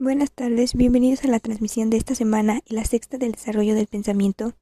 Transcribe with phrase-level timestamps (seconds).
[0.00, 3.88] Buenas tardes, bienvenidos a la transmisión de esta semana y la sexta del desarrollo del
[3.88, 4.52] pensamiento.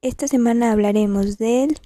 [0.00, 1.80] Esta semana hablaremos del...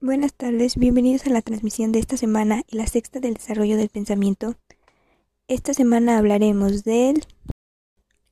[0.00, 3.88] Buenas tardes, bienvenidos a la transmisión de esta semana y la sexta del desarrollo del
[3.88, 4.54] pensamiento.
[5.48, 7.26] Esta semana hablaremos del...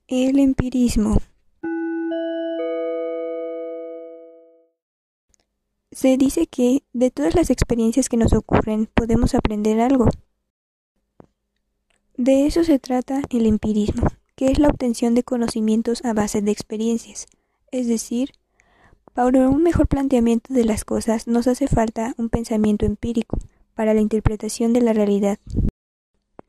[0.07, 1.19] El empirismo.
[5.91, 10.07] Se dice que de todas las experiencias que nos ocurren podemos aprender algo.
[12.23, 16.53] De eso se trata el empirismo, que es la obtención de conocimientos a base de
[16.53, 17.27] experiencias.
[17.73, 18.31] Es decir,
[19.13, 23.39] para un mejor planteamiento de las cosas nos hace falta un pensamiento empírico
[23.75, 25.41] para la interpretación de la realidad.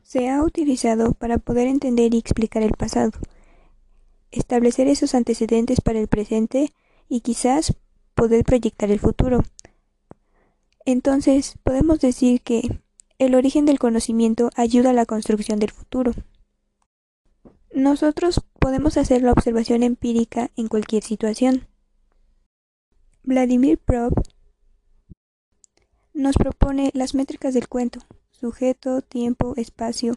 [0.04, 3.14] Se ha utilizado para poder entender y explicar el pasado,
[4.30, 6.72] establecer esos antecedentes para el presente
[7.10, 7.74] y quizás
[8.14, 9.44] poder proyectar el futuro.
[10.86, 12.83] Entonces, podemos decir que
[13.26, 16.14] el origen del conocimiento ayuda a la construcción del futuro.
[17.74, 21.68] Nosotros podemos hacer la observación empírica en cualquier situación.
[23.24, 24.14] Vladimir Prov
[26.14, 28.00] nos propone las métricas del cuento,
[28.32, 30.16] sujeto, tiempo, espacio,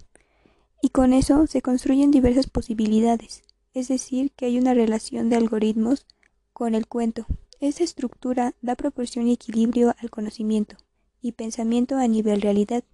[0.83, 6.07] y con eso se construyen diversas posibilidades, es decir, que hay una relación de algoritmos
[6.53, 7.27] con el cuento.
[7.61, 10.77] Esa estructura da proporción y equilibrio al conocimiento
[11.21, 12.85] y pensamiento a nivel realidad.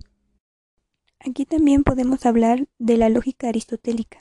[1.20, 4.20] Aquí también podemos hablar de la lógica aristotélica.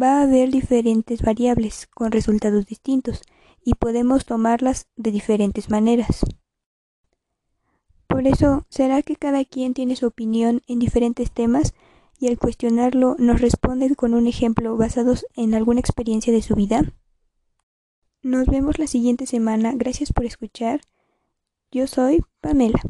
[0.00, 3.22] Va a haber diferentes variables con resultados distintos
[3.64, 6.20] y podemos tomarlas de diferentes maneras.
[8.06, 11.74] Por eso, ¿será que cada quien tiene su opinión en diferentes temas
[12.18, 16.92] y al cuestionarlo nos responde con un ejemplo basado en alguna experiencia de su vida?
[18.22, 19.72] Nos vemos la siguiente semana.
[19.74, 20.80] Gracias por escuchar.
[21.76, 22.80] Yo soy Pamela.